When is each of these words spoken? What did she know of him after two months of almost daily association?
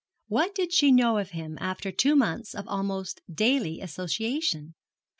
What 0.29 0.55
did 0.55 0.73
she 0.73 0.91
know 0.91 1.19
of 1.19 1.29
him 1.29 1.59
after 1.61 1.91
two 1.91 2.15
months 2.15 2.55
of 2.55 2.67
almost 2.67 3.21
daily 3.35 3.79
association? 3.81 4.73